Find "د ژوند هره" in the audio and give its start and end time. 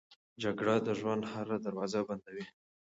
0.87-1.57